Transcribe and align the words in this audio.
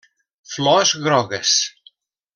Flors 0.53 0.95
grogues. 1.05 1.55